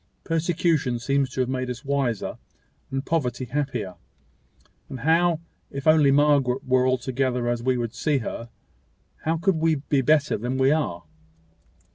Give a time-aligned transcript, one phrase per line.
[0.23, 2.39] Persecution seems to have made us wiser,
[2.89, 3.97] and poverty happier;
[4.89, 8.49] and how, if only Margaret were altogether as we would see her,
[9.25, 11.03] how could we be better than we are?"